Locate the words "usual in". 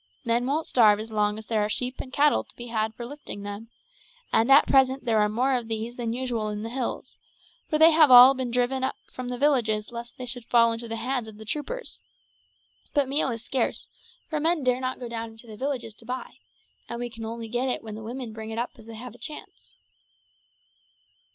6.11-6.63